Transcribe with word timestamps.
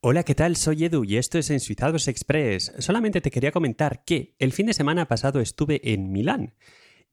Hola, 0.00 0.22
¿qué 0.22 0.36
tal? 0.36 0.54
Soy 0.54 0.84
Edu 0.84 1.02
y 1.02 1.16
esto 1.16 1.38
es 1.38 1.50
Ensuizados 1.50 2.06
Express. 2.06 2.72
Solamente 2.78 3.20
te 3.20 3.32
quería 3.32 3.50
comentar 3.50 4.04
que 4.04 4.36
el 4.38 4.52
fin 4.52 4.66
de 4.66 4.72
semana 4.72 5.08
pasado 5.08 5.40
estuve 5.40 5.80
en 5.92 6.12
Milán. 6.12 6.54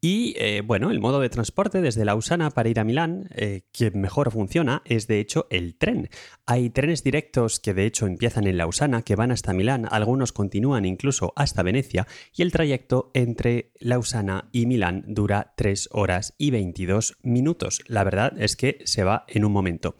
Y 0.02 0.36
eh, 0.38 0.62
bueno, 0.62 0.92
el 0.92 1.00
modo 1.00 1.20
de 1.20 1.30
transporte 1.30 1.82
desde 1.82 2.06
Lausana 2.06 2.52
para 2.52 2.70
ir 2.70 2.80
a 2.80 2.84
Milán, 2.84 3.28
eh, 3.32 3.64
que 3.72 3.90
mejor 3.90 4.30
funciona, 4.30 4.84
es 4.86 5.08
de 5.08 5.20
hecho 5.20 5.48
el 5.50 5.80
tren. 5.80 6.10
Hay 6.46 6.70
trenes 6.70 7.04
directos 7.04 7.60
que 7.60 7.74
de 7.74 7.88
hecho 7.88 8.06
empiezan 8.06 8.46
en 8.46 8.58
Lausana, 8.58 9.02
que 9.02 9.16
van 9.16 9.32
hasta 9.32 9.52
Milán, 9.52 9.88
algunos 9.90 10.32
continúan 10.32 10.86
incluso 10.86 11.34
hasta 11.36 11.64
Venecia, 11.64 12.06
y 12.36 12.44
el 12.44 12.52
trayecto 12.52 13.10
entre 13.16 13.72
Lausana 13.80 14.50
y 14.52 14.68
Milán 14.68 15.06
dura 15.08 15.56
3 15.58 15.90
horas 15.92 16.36
y 16.38 16.52
22 16.52 17.18
minutos. 17.24 17.82
La 17.88 18.04
verdad 18.04 18.40
es 18.40 18.56
que 18.56 18.78
se 18.84 19.04
va 19.04 19.26
en 19.28 19.44
un 19.44 19.54
momento. 19.54 19.96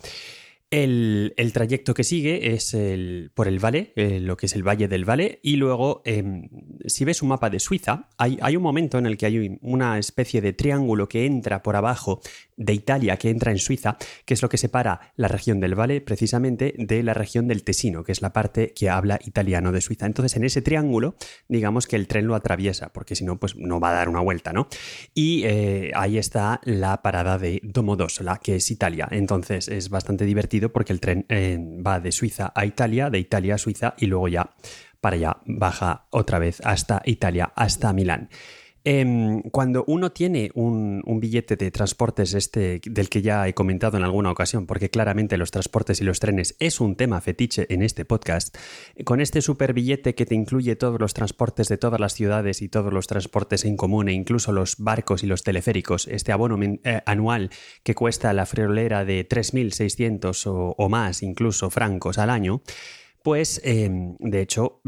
El, 0.72 1.34
trayecto 1.54 1.94
que 1.94 2.04
sigue 2.04 2.54
es 2.54 2.74
el, 2.74 3.32
por 3.34 3.48
el 3.48 3.64
Valle, 3.64 3.94
eh, 3.96 4.20
lo 4.20 4.36
que 4.36 4.48
es 4.48 4.56
el 4.56 4.68
Valle 4.68 4.88
del 4.88 5.08
Valle, 5.08 5.40
y 5.42 5.56
luego, 5.56 6.02
em, 6.06 6.50
si 6.86 7.06
ves 7.06 7.22
un 7.22 7.30
mapa 7.30 7.50
de 7.50 7.60
Suiza, 7.60 8.10
hay, 8.18 8.38
hay, 8.42 8.58
un 8.58 8.64
momento 8.64 8.98
en 8.98 9.06
el 9.06 9.16
que 9.16 9.28
hay 9.28 9.58
una 9.62 9.98
especie 10.00 10.42
de 10.42 10.54
triángulo 10.54 11.08
que 11.08 11.26
entra 11.26 11.62
por 11.64 11.76
abajo 11.76 12.20
de 12.58 12.74
Italia, 12.74 13.18
que 13.18 13.30
entra 13.30 13.52
en 13.52 13.60
Suiza, 13.60 13.98
que 14.26 14.34
es 14.34 14.42
lo 14.42 14.50
que 14.50 14.58
separa 14.58 15.14
la 15.16 15.28
región 15.28 15.60
del 15.60 15.76
Valle 15.76 16.02
precisamente 16.02 16.74
de 16.78 17.04
la 17.04 17.14
región 17.14 17.48
del 17.48 17.64
Tesino, 17.64 18.04
que 18.04 18.12
es 18.12 18.22
la 18.22 18.34
parte 18.34 18.74
que 18.74 18.90
habla 18.90 19.20
italiano 19.24 19.72
de 19.72 19.82
Suiza. 19.82 20.06
Entonces, 20.06 20.36
en 20.36 20.44
ese 20.44 20.62
triángulo, 20.62 21.16
digamos 21.48 21.88
que 21.88 21.96
el 21.96 22.08
tren 22.08 22.28
lo 22.28 22.36
atraviesa, 22.36 22.92
porque 22.92 23.16
si 23.16 23.24
no, 23.24 23.40
pues 23.40 23.56
no 23.56 23.80
va 23.80 23.90
a 23.92 23.94
dar 23.94 24.10
una 24.10 24.22
vuelta, 24.22 24.52
¿no? 24.52 24.68
Y 25.14 25.44
eh, 25.46 25.92
ahí 25.96 26.18
está 26.18 26.60
la 26.64 27.02
parada 27.02 27.38
de 27.38 27.62
Domodossola, 27.64 28.40
que 28.42 28.56
es 28.56 28.72
Italia. 28.72 29.08
Entonces, 29.12 29.68
es 29.68 29.90
bastante 29.90 30.26
divertido 30.26 30.55
porque 30.72 30.94
el 30.94 31.00
tren 31.00 31.26
eh, 31.30 31.58
va 31.86 32.00
de 32.00 32.12
Suiza 32.12 32.52
a 32.56 32.66
Italia, 32.66 33.10
de 33.10 33.20
Italia 33.20 33.56
a 33.56 33.58
Suiza 33.58 33.94
y 33.98 34.08
luego 34.08 34.28
ya 34.28 34.50
para 35.02 35.16
allá 35.16 35.38
baja 35.46 36.06
otra 36.10 36.40
vez 36.40 36.62
hasta 36.66 37.02
Italia, 37.06 37.52
hasta 37.56 37.94
Milán. 37.94 38.30
Em, 38.88 39.42
cuando 39.50 39.84
uno 39.88 40.12
tiene 40.12 40.52
un, 40.54 41.02
billete 41.20 41.56
de 41.56 41.72
transportes 41.72 42.36
este 42.36 42.80
del 42.86 43.10
que 43.10 43.24
ya 43.24 43.48
he 43.48 43.56
comentado 43.56 43.98
en 43.98 44.04
alguna 44.04 44.30
ocasión, 44.30 44.68
porque 44.68 44.92
claramente 44.92 45.38
los 45.38 45.50
transportes 45.50 46.02
y 46.02 46.04
los 46.04 46.20
trenes 46.20 46.56
es 46.60 46.80
un 46.80 46.96
tema 46.96 47.20
fetiche 47.20 47.66
en 47.74 47.82
este 47.82 48.06
podcast, 48.06 48.56
con 49.04 49.22
este 49.22 49.42
super 49.42 49.74
billete 49.74 50.14
que 50.14 50.28
te 50.28 50.36
incluye 50.36 50.76
todos 50.76 51.00
los 51.00 51.16
transportes 51.16 51.68
de 51.68 51.80
todas 51.80 52.00
las 52.00 52.14
ciudades 52.14 52.62
y 52.62 52.70
todos 52.70 52.94
los 52.94 53.08
transportes 53.08 53.66
en 53.66 53.76
común 53.76 54.08
e 54.08 54.14
incluso 54.14 54.52
los 54.52 54.76
barcos 54.78 55.24
y 55.24 55.26
los 55.26 55.42
teleféricos, 55.42 56.08
este 56.08 56.32
abono 56.32 56.60
eh, 56.62 57.02
anual 57.08 57.50
que 57.82 57.96
cuesta 57.96 58.34
la 58.34 58.46
friolera 58.46 59.04
de 59.04 59.28
3.600 59.28 60.46
o, 60.46 60.76
o 60.78 60.90
más 60.90 61.24
incluso 61.24 61.72
francos 61.72 62.20
al 62.20 62.30
año, 62.30 62.62
pues 63.24 63.60
em, 63.64 64.16
de 64.20 64.42
hecho 64.42 64.80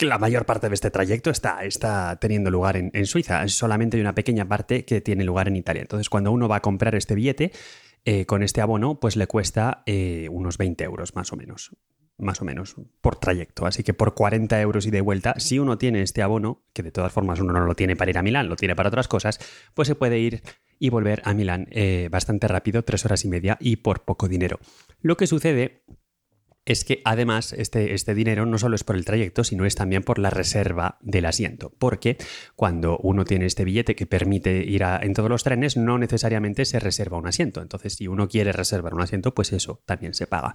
la 0.00 0.18
mayor 0.18 0.44
parte 0.44 0.68
de 0.68 0.74
este 0.74 0.90
trayecto 0.90 1.30
está, 1.30 1.64
está 1.64 2.16
teniendo 2.16 2.50
lugar 2.50 2.76
en, 2.76 3.06
Suiza. 3.06 3.46
Solamente 3.48 3.96
hay 3.96 4.00
una 4.00 4.14
pequeña 4.14 4.46
parte 4.46 4.84
que 4.84 5.00
tiene 5.00 5.24
lugar 5.24 5.48
en 5.48 5.56
Italia. 5.56 5.82
Entonces, 5.82 6.08
cuando 6.08 6.32
uno 6.32 6.48
va 6.48 6.56
a 6.56 6.62
comprar 6.62 6.94
este 6.94 7.14
billete 7.14 7.52
eh, 8.04 8.26
con 8.26 8.42
este 8.42 8.60
abono, 8.60 8.98
pues 8.98 9.16
le 9.16 9.26
cuesta 9.26 9.82
eh, 9.86 10.28
unos 10.30 10.58
20 10.58 10.82
euros 10.84 11.14
más 11.14 11.32
o 11.32 11.36
menos. 11.36 11.76
Más 12.18 12.42
o 12.42 12.44
menos 12.44 12.76
por 13.00 13.16
trayecto. 13.16 13.66
Así 13.66 13.82
que 13.82 13.94
por 13.94 14.14
40 14.14 14.60
euros 14.60 14.86
y 14.86 14.90
de 14.90 15.00
vuelta, 15.00 15.34
si 15.38 15.58
uno 15.58 15.78
tiene 15.78 16.02
este 16.02 16.22
abono, 16.22 16.62
que 16.72 16.82
de 16.82 16.92
todas 16.92 17.12
formas 17.12 17.40
uno 17.40 17.52
no 17.52 17.64
lo 17.64 17.74
tiene 17.74 17.96
para 17.96 18.10
ir 18.10 18.18
a 18.18 18.22
Milán, 18.22 18.48
lo 18.48 18.56
tiene 18.56 18.76
para 18.76 18.88
otras 18.88 19.08
cosas, 19.08 19.40
pues 19.74 19.88
se 19.88 19.94
puede 19.94 20.18
ir 20.18 20.42
y 20.78 20.90
volver 20.90 21.22
a 21.24 21.32
Milán 21.32 21.68
bastante 22.10 22.48
rápido, 22.48 22.84
tres 22.84 23.04
horas 23.06 23.24
y 23.24 23.28
media 23.28 23.56
y 23.60 23.76
por 23.76 24.04
poco 24.04 24.28
dinero. 24.28 24.58
Lo 25.00 25.16
que 25.16 25.26
sucede 25.26 25.81
es 26.64 26.84
que 26.84 27.02
además 27.04 27.52
este, 27.52 27.94
este, 27.94 28.14
dinero 28.14 28.46
no 28.46 28.58
solo 28.58 28.76
es 28.76 28.84
por 28.84 28.96
el 28.96 29.04
trayecto, 29.04 29.42
sino 29.42 29.64
es 29.64 29.74
también 29.74 30.02
por 30.02 30.18
la 30.18 30.30
reserva 30.30 30.98
del 31.00 31.26
asiento. 31.26 31.72
Porque 31.78 32.18
cuando 32.54 32.98
uno 32.98 33.24
tiene 33.24 33.46
este 33.46 33.64
billete 33.64 33.96
que 33.96 34.06
permite 34.06 34.64
ir 34.64 34.82
en 34.82 35.14
todos 35.14 35.28
los 35.28 35.42
trenes, 35.42 35.76
no 35.76 35.98
necesariamente 35.98 36.64
se 36.64 36.78
reserva 36.78 37.18
un 37.18 37.26
asiento. 37.26 37.62
Entonces, 37.62 37.94
si 37.94 38.06
uno 38.06 38.28
quiere 38.28 38.52
reservar 38.52 38.94
un 38.94 39.02
asiento, 39.02 39.34
pues 39.34 39.52
eso 39.52 39.82
también 39.86 40.14
se 40.14 40.26
paga. 40.26 40.54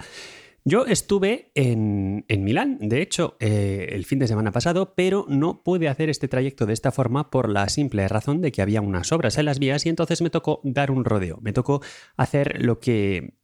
Yo 0.70 0.86
estuve 0.86 1.52
en, 1.56 2.26
Milán, 2.28 2.78
de 2.82 3.02
hecho, 3.02 3.38
eh, 3.40 3.88
el 3.94 4.04
fin 4.04 4.20
de 4.20 4.28
semana 4.28 4.52
pasado, 4.52 4.96
pero 4.96 5.26
no 5.30 5.64
pude 5.64 5.88
hacer 5.88 6.10
este 6.10 6.28
trayecto 6.28 6.66
de 6.66 6.74
esta 6.74 6.92
forma 6.92 7.30
por 7.30 7.48
la 7.48 7.70
simple 7.70 8.06
razón 8.10 8.42
de 8.42 8.52
que 8.52 8.62
había 8.62 8.82
unas 8.82 9.14
obras 9.14 9.38
en 9.38 9.46
las 9.46 9.60
vías 9.60 9.86
y 9.86 9.90
entonces 9.90 10.22
me 10.22 10.30
tocó 10.30 10.60
dar 10.66 10.92
un 10.92 11.06
rodeo. 11.06 11.40
Me 11.42 11.54
tocó 11.54 11.82
hacer 12.18 12.62
lo 12.62 12.82
que 12.82 13.37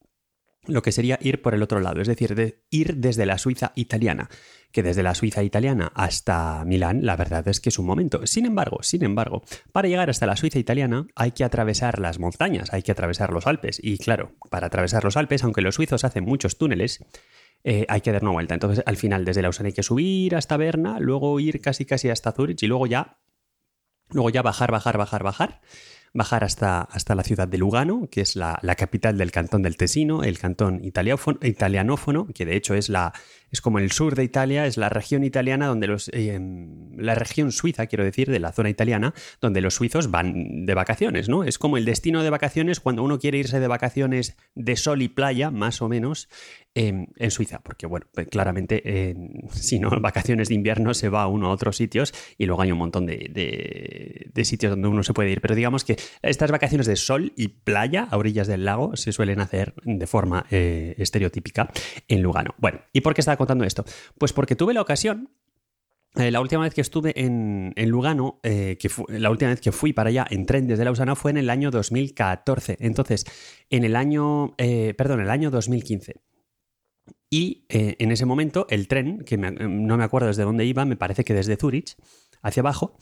lo 0.65 0.81
que 0.81 0.91
sería 0.91 1.19
ir 1.21 1.41
por 1.41 1.53
el 1.53 1.61
otro 1.61 1.79
lado, 1.79 2.01
es 2.01 2.07
decir, 2.07 2.35
de 2.35 2.63
ir 2.69 2.97
desde 2.97 3.25
la 3.25 3.37
Suiza 3.37 3.73
italiana, 3.75 4.29
que 4.71 4.83
desde 4.83 5.03
la 5.03 5.13
Suiza 5.13 5.43
italiana 5.43 5.91
hasta 5.93 6.63
Milán, 6.65 7.05
la 7.05 7.15
verdad 7.15 7.47
es 7.47 7.59
que 7.59 7.69
es 7.69 7.79
un 7.79 7.85
momento. 7.85 8.25
Sin 8.25 8.45
embargo, 8.45 8.81
sin 8.81 9.03
embargo, 9.03 9.43
para 9.71 9.87
llegar 9.87 10.09
hasta 10.09 10.25
la 10.25 10.37
Suiza 10.37 10.59
italiana 10.59 11.05
hay 11.15 11.31
que 11.31 11.43
atravesar 11.43 11.99
las 11.99 12.19
montañas, 12.19 12.73
hay 12.73 12.81
que 12.81 12.91
atravesar 12.91 13.33
los 13.33 13.45
Alpes, 13.45 13.79
y 13.83 13.97
claro, 13.97 14.35
para 14.49 14.67
atravesar 14.67 15.03
los 15.03 15.17
Alpes, 15.17 15.43
aunque 15.43 15.61
los 15.61 15.75
suizos 15.75 16.03
hacen 16.03 16.23
muchos 16.23 16.57
túneles, 16.57 17.03
eh, 17.65 17.85
hay 17.89 18.01
que 18.01 18.11
dar 18.11 18.23
una 18.23 18.31
vuelta. 18.31 18.53
Entonces, 18.53 18.83
al 18.85 18.97
final, 18.97 19.25
desde 19.25 19.41
Lausana 19.41 19.67
hay 19.67 19.73
que 19.73 19.83
subir 19.83 20.35
hasta 20.35 20.57
Berna, 20.57 20.99
luego 20.99 21.39
ir 21.39 21.61
casi 21.61 21.85
casi 21.85 22.09
hasta 22.09 22.31
Zurich 22.31 22.63
y 22.63 22.67
luego 22.67 22.87
ya, 22.87 23.19
luego 24.11 24.29
ya 24.29 24.41
bajar, 24.41 24.71
bajar, 24.71 24.97
bajar, 24.97 25.23
bajar 25.23 25.61
bajar 26.13 26.43
hasta, 26.43 26.81
hasta 26.81 27.15
la 27.15 27.23
ciudad 27.23 27.47
de 27.47 27.57
Lugano, 27.57 28.07
que 28.09 28.21
es 28.21 28.35
la, 28.35 28.59
capital 28.77 29.17
del 29.17 29.31
cantón 29.31 29.63
del 29.63 29.77
Tesino, 29.77 30.23
el 30.23 30.37
cantón 30.37 30.81
italianófono, 30.83 32.27
que 32.33 32.45
de 32.45 32.55
hecho 32.55 32.75
es, 32.75 32.89
la, 32.89 33.13
es 33.53 33.61
como 33.61 33.77
el 33.77 33.91
sur 33.91 34.15
de 34.15 34.23
Italia, 34.23 34.65
es 34.65 34.77
la 34.77 34.89
región 34.89 35.23
italiana 35.23 35.67
donde 35.67 35.87
los... 35.87 36.09
Eh, 36.11 36.39
la 36.97 37.15
región 37.15 37.51
suiza, 37.51 37.87
quiero 37.87 38.03
decir, 38.03 38.29
de 38.29 38.39
la 38.39 38.51
zona 38.51 38.69
italiana, 38.69 39.13
donde 39.41 39.61
los 39.61 39.75
suizos 39.75 40.11
van 40.11 40.65
de 40.65 40.73
vacaciones, 40.73 41.27
¿no? 41.29 41.43
Es 41.43 41.57
como 41.57 41.77
el 41.77 41.85
destino 41.85 42.23
de 42.23 42.29
vacaciones 42.29 42.79
cuando 42.79 43.03
uno 43.03 43.19
quiere 43.19 43.39
irse 43.39 43.59
de 43.59 43.67
vacaciones 43.67 44.37
de 44.53 44.75
sol 44.75 45.01
y 45.01 45.07
playa, 45.07 45.49
más 45.49 45.81
o 45.81 45.89
menos, 45.89 46.29
en, 46.75 47.07
Suiza, 47.29 47.59
porque 47.59 47.85
bueno, 47.85 48.07
pues 48.13 48.27
claramente 48.27 49.15
si 49.51 49.79
no, 49.79 49.89
vacaciones 50.01 50.49
de 50.49 50.55
invierno 50.55 50.93
se 50.93 51.09
va 51.09 51.27
uno 51.27 51.47
a 51.47 51.51
otros 51.51 51.77
sitios 51.77 52.13
y 52.37 52.45
luego 52.45 52.61
hay 52.61 52.71
un 52.71 52.77
montón 52.77 53.05
de, 53.05 54.31
sitios 54.43 54.71
donde 54.71 54.87
uno 54.87 55.03
se 55.03 55.13
puede 55.13 55.31
ir, 55.31 55.41
pero 55.41 55.55
digamos 55.55 55.83
que 55.83 55.97
estas 56.21 56.51
vacaciones 56.51 56.87
de 56.87 56.95
sol 56.95 57.31
y 57.35 57.49
playa 57.49 58.07
a 58.09 58.17
orillas 58.17 58.47
del 58.47 58.65
lago 58.65 58.95
se 58.95 59.11
suelen 59.11 59.39
hacer 59.39 59.73
de 59.83 60.07
forma 60.07 60.45
eh, 60.51 60.95
estereotípica 60.97 61.69
en 62.07 62.21
Lugano. 62.21 62.55
Bueno, 62.57 62.81
¿y 62.91 63.01
por 63.01 63.13
qué 63.13 63.21
estaba 63.21 63.37
contando 63.43 63.65
esto? 63.65 63.85
Pues 64.17 64.33
porque 64.33 64.55
tuve 64.55 64.73
la 64.73 64.81
ocasión 64.81 65.29
eh, 66.15 66.29
la 66.29 66.41
última 66.41 66.61
vez 66.61 66.75
que 66.75 66.81
estuve 66.81 67.13
en, 67.19 67.73
Lugano, 67.87 68.39
eh, 68.43 68.77
que 68.79 68.89
la 69.07 69.31
última 69.31 69.49
vez 69.49 69.61
que 69.61 69.71
fui 69.71 69.93
para 69.93 70.09
allá 70.09 70.27
en 70.29 70.45
tren 70.45 70.67
desde 70.67 70.85
Lausana 70.85 71.15
fue 71.15 71.31
en 71.31 71.37
el 71.37 71.49
año 71.49 71.71
2014. 71.71 72.77
Entonces, 72.81 73.25
en 73.71 73.83
el 73.83 73.95
año, 73.95 74.55
perdón, 74.95 75.21
el 75.21 75.31
año 75.31 75.49
2015. 75.49 76.21
Y 77.33 77.65
eh, 77.69 77.95
en 77.97 78.11
ese 78.11 78.27
momento 78.27 78.67
el 78.69 78.87
tren, 78.87 79.23
que 79.25 79.37
no 79.37 79.97
me 79.97 80.03
acuerdo 80.03 80.27
desde 80.27 80.43
dónde 80.43 80.65
iba, 80.65 80.85
me 80.85 80.95
parece 80.95 81.23
que 81.23 81.33
desde 81.33 81.55
Zurich 81.55 81.95
hacia 82.43 82.61
abajo, 82.61 82.95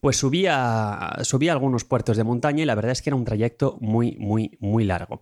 pues 0.00 0.16
subía, 0.16 1.18
subía 1.24 1.52
algunos 1.52 1.84
puertos 1.84 2.16
de 2.16 2.24
montaña 2.24 2.62
y 2.62 2.64
la 2.64 2.74
verdad 2.74 2.92
es 2.92 3.02
que 3.02 3.10
era 3.10 3.16
un 3.16 3.26
trayecto 3.26 3.76
muy, 3.82 4.16
muy, 4.18 4.56
muy 4.60 4.84
largo. 4.84 5.20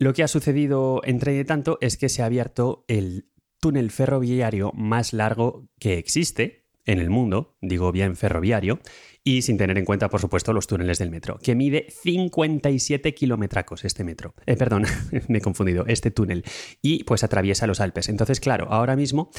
Lo 0.00 0.14
que 0.14 0.24
ha 0.24 0.28
sucedido 0.28 1.00
entre 1.04 1.44
tanto 1.44 1.78
es 1.80 1.96
que 1.96 2.08
se 2.08 2.22
ha 2.22 2.26
abierto 2.26 2.84
el 2.88 3.30
túnel 3.62 3.92
ferroviario 3.92 4.72
más 4.74 5.12
largo 5.12 5.68
que 5.78 5.96
existe 5.96 6.66
en 6.84 6.98
el 6.98 7.10
mundo, 7.10 7.56
digo 7.60 7.92
bien 7.92 8.16
ferroviario, 8.16 8.80
y 9.22 9.42
sin 9.42 9.56
tener 9.56 9.78
en 9.78 9.84
cuenta, 9.84 10.10
por 10.10 10.20
supuesto, 10.20 10.52
los 10.52 10.66
túneles 10.66 10.98
del 10.98 11.10
metro, 11.10 11.38
que 11.38 11.54
mide 11.54 11.86
57 11.88 13.14
kilometracos 13.14 13.84
este 13.84 14.02
metro. 14.02 14.34
Eh, 14.46 14.56
perdón, 14.56 14.84
me 15.28 15.38
he 15.38 15.40
confundido, 15.40 15.84
este 15.86 16.10
túnel. 16.10 16.44
Y 16.82 17.04
pues 17.04 17.22
atraviesa 17.22 17.68
los 17.68 17.78
Alpes. 17.78 18.08
Entonces, 18.08 18.40
claro, 18.40 18.66
ahora 18.68 18.96
mismo... 18.96 19.30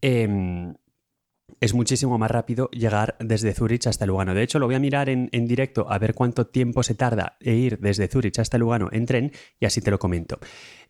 Em, 0.00 0.74
es 1.60 1.74
muchísimo 1.74 2.18
más 2.18 2.30
rápido 2.30 2.70
llegar 2.70 3.14
desde 3.20 3.52
Zurich 3.52 3.86
hasta 3.86 4.06
Lugano. 4.06 4.34
De 4.34 4.42
hecho, 4.42 4.58
lo 4.58 4.66
voy 4.66 4.74
a 4.74 4.80
mirar 4.80 5.08
en, 5.08 5.28
en, 5.32 5.46
directo 5.46 5.86
a 5.88 5.98
ver 5.98 6.14
cuánto 6.14 6.46
tiempo 6.46 6.82
se 6.82 6.94
tarda 6.94 7.36
e 7.40 7.54
ir 7.54 7.78
desde 7.78 8.08
Zurich 8.08 8.38
hasta 8.38 8.58
Lugano 8.58 8.88
en 8.90 9.06
tren 9.06 9.32
y 9.60 9.66
así 9.66 9.80
te 9.80 9.90
lo 9.90 9.98
comento. 9.98 10.38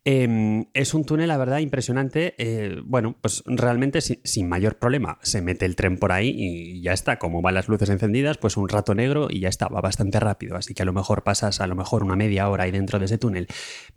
Em, 0.05 0.65
es 0.75 0.95
un 0.95 1.05
túnel, 1.05 1.29
la 1.29 1.37
verdad, 1.37 1.59
impresionante. 1.59 2.35
Eh, 2.39 2.81
bueno, 2.85 3.17
pues 3.21 3.45
realmente 3.47 4.01
sin, 4.01 4.49
mayor 4.49 4.79
problema. 4.79 5.19
Se 5.23 5.43
mete 5.43 5.65
el 5.65 5.77
tren 5.77 5.97
por 5.97 6.11
ahí 6.11 6.35
y 6.37 6.83
ya 6.83 6.93
está. 6.93 7.19
Como 7.19 7.41
van 7.41 7.55
las 7.55 7.69
luces 7.69 7.89
encendidas, 7.89 8.37
pues 8.37 8.57
un 8.57 8.69
rato 8.69 8.95
negro 8.95 9.29
y 9.31 9.41
ya 9.41 9.49
está. 9.49 9.69
Va 9.69 9.81
bastante 9.81 10.19
rápido. 10.19 10.57
Así 10.57 10.75
que 10.75 10.83
a 10.83 10.87
lo 10.87 10.93
mejor 10.93 11.23
pasas 11.23 11.61
a 11.61 11.69
lo 11.69 11.77
mejor 11.77 12.03
una 12.03 12.17
media 12.17 12.49
hora 12.49 12.65
ahí 12.65 12.73
dentro 12.73 12.99
de 12.99 13.05
ese 13.05 13.17
túnel. 13.17 13.47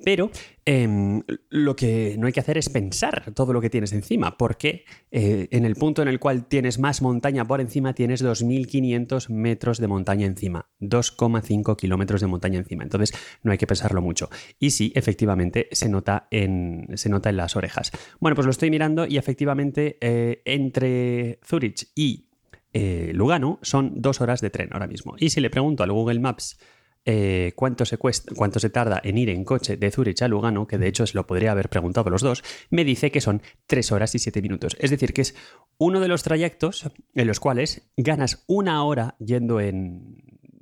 Pero 0.04 0.30
em, 0.66 1.24
lo 1.50 1.76
que 1.76 2.16
no 2.20 2.28
hay 2.28 2.34
que 2.34 2.40
hacer 2.40 2.60
es 2.60 2.70
pensar 2.70 3.32
todo 3.34 3.52
lo 3.52 3.60
que 3.60 3.72
tienes 3.72 3.92
encima. 3.92 4.38
Porque 4.38 4.86
eh, 5.10 5.48
en 5.50 5.66
el 5.66 5.76
punto 5.76 6.04
en 6.04 6.08
el 6.08 6.20
cual 6.20 6.46
tienes 6.46 6.78
más 6.78 7.02
montaña 7.02 7.46
por 7.46 7.62
encima, 7.62 7.94
tienes 7.94 8.24
2.500 8.24 9.30
metros 9.30 9.80
de 9.80 9.88
montaña 9.88 10.28
encima. 10.28 10.70
2,5 10.82 11.76
kilómetros 11.76 12.22
de 12.22 12.28
montaña 12.28 12.60
encima. 12.60 12.84
Entonces 12.84 13.18
no 13.42 13.52
hay 13.52 13.58
que 13.58 13.66
pensarlo 13.66 14.04
mucho. 14.04 14.30
Y 14.60 14.70
sí, 14.70 14.92
efectivamente, 14.96 15.68
se 15.72 15.95
nota 15.96 16.28
en, 16.30 16.88
se 16.96 17.10
nota 17.10 17.30
en 17.30 17.38
las 17.38 17.56
orejas. 17.56 17.92
Bueno, 18.20 18.36
pues 18.36 18.46
lo 18.46 18.52
estoy 18.52 18.70
mirando 18.70 19.06
y 19.06 19.18
efectivamente 19.18 19.98
eh, 20.02 20.42
entre 20.46 21.40
Zurich 21.44 21.88
y 21.96 22.28
eh, 22.74 23.12
Lugano 23.14 23.60
son 23.62 23.94
dos 23.96 24.20
horas 24.22 24.42
de 24.42 24.50
tren 24.50 24.70
ahora 24.74 24.88
mismo. 24.88 25.16
Y 25.18 25.30
si 25.30 25.40
le 25.40 25.50
pregunto 25.50 25.84
al 25.84 25.92
Google 25.92 26.20
Maps 26.20 26.60
eh, 27.06 27.54
cuánto, 27.56 27.86
se 27.86 27.98
cuesta, 27.98 28.34
cuánto 28.36 28.60
se 28.60 28.70
tarda 28.70 29.00
en 29.04 29.18
ir 29.18 29.30
en 29.30 29.44
coche 29.44 29.78
de 29.78 29.92
Zurich 29.92 30.22
a 30.24 30.28
Lugano, 30.28 30.68
que 30.68 30.78
de 30.78 30.88
hecho 30.88 31.06
se 31.06 31.14
lo 31.14 31.26
podría 31.26 31.52
haber 31.52 31.70
preguntado 31.70 32.10
los 32.10 32.22
dos, 32.22 32.44
me 32.70 32.84
dice 32.84 33.12
que 33.12 33.22
son 33.22 33.42
3 33.68 33.92
horas 33.92 34.14
y 34.16 34.20
7 34.20 34.42
minutos. 34.42 34.76
Es 34.80 34.90
decir, 34.90 35.14
que 35.14 35.22
es 35.22 35.36
uno 35.78 36.00
de 36.00 36.08
los 36.08 36.24
trayectos 36.24 36.90
en 37.14 37.28
los 37.28 37.40
cuales 37.40 37.90
ganas 37.96 38.44
una 38.48 38.84
hora 38.84 39.16
yendo 39.20 39.62
en 39.62 40.18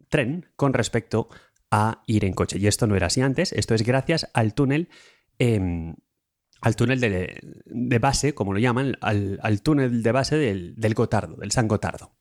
tren 0.09 0.45
con 0.55 0.73
respecto 0.73 1.29
a 1.71 2.03
ir 2.05 2.23
en 2.23 2.33
coche. 2.33 2.59
Y 2.59 2.67
esto 2.67 2.85
no 2.85 2.95
era 2.95 3.07
así 3.07 3.21
antes, 3.21 3.51
esto 3.53 3.73
es 3.73 3.81
gracias 3.81 4.29
al 4.35 4.53
túnel. 4.53 4.89
Em, 5.39 5.95
al 6.61 6.75
túnel 6.75 6.99
de, 6.99 7.99
base, 7.99 8.33
como 8.33 8.53
lo 8.53 8.59
llaman, 8.59 8.97
al, 9.01 9.61
túnel 9.61 10.01
de 10.01 10.11
base 10.11 10.37
del, 10.37 10.75
del 10.75 10.93
Gotardo, 10.93 11.35
del 11.35 11.51
San 11.51 11.67
Gotardo. 11.67 12.13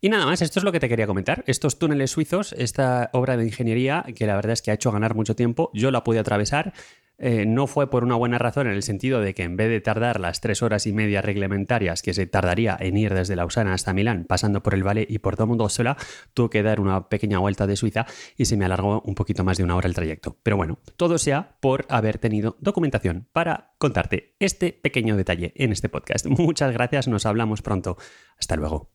Y 0.00 0.08
nada 0.08 0.26
más, 0.26 0.42
esto 0.42 0.60
es 0.60 0.64
lo 0.64 0.72
que 0.72 0.80
te 0.80 0.88
quería 0.88 1.06
comentar. 1.06 1.42
Estos 1.46 1.78
túneles 1.78 2.10
suizos, 2.10 2.52
esta 2.52 3.10
obra 3.12 3.36
de 3.36 3.44
ingeniería 3.44 4.04
que 4.14 4.26
la 4.26 4.36
verdad 4.36 4.52
es 4.52 4.62
que 4.62 4.70
ha 4.70 4.74
hecho 4.74 4.92
ganar 4.92 5.14
mucho 5.14 5.34
tiempo, 5.34 5.70
yo 5.72 5.90
la 5.90 6.04
pude 6.04 6.18
atravesar. 6.18 6.74
Eh, 7.18 7.46
no 7.46 7.66
fue 7.66 7.88
por 7.88 8.04
una 8.04 8.14
buena 8.14 8.36
razón 8.36 8.66
en 8.66 8.74
el 8.74 8.82
sentido 8.82 9.20
de 9.20 9.32
que 9.32 9.42
en 9.42 9.56
vez 9.56 9.70
de 9.70 9.80
tardar 9.80 10.20
las 10.20 10.42
tres 10.42 10.62
horas 10.62 10.86
y 10.86 10.92
media 10.92 11.22
reglamentarias 11.22 12.02
que 12.02 12.12
se 12.12 12.26
tardaría 12.26 12.76
en 12.78 12.96
ir 12.98 13.14
desde 13.14 13.36
Lausana 13.36 13.72
hasta 13.72 13.94
Milán, 13.94 14.26
pasando 14.28 14.62
por 14.62 14.74
el 14.74 14.86
Valle 14.86 15.06
y 15.08 15.18
por 15.18 15.36
sola, 15.70 15.96
tuve 16.34 16.50
que 16.50 16.62
dar 16.62 16.78
una 16.78 17.08
pequeña 17.08 17.38
vuelta 17.38 17.66
de 17.66 17.76
Suiza 17.76 18.06
y 18.36 18.44
se 18.44 18.56
me 18.56 18.66
alargó 18.66 19.00
un 19.06 19.14
poquito 19.14 19.44
más 19.44 19.56
de 19.56 19.64
una 19.64 19.76
hora 19.76 19.88
el 19.88 19.94
trayecto. 19.94 20.36
Pero 20.42 20.58
bueno, 20.58 20.78
todo 20.96 21.16
sea 21.16 21.56
por 21.60 21.86
haber 21.88 22.18
tenido 22.18 22.56
documentación 22.60 23.28
para 23.32 23.72
contarte 23.78 24.34
este 24.38 24.72
pequeño 24.72 25.16
detalle 25.16 25.52
en 25.56 25.72
este 25.72 25.88
podcast. 25.88 26.26
Muchas 26.28 26.72
gracias, 26.72 27.08
nos 27.08 27.24
hablamos 27.24 27.62
pronto. 27.62 27.96
Hasta 28.38 28.56
luego. 28.56 28.90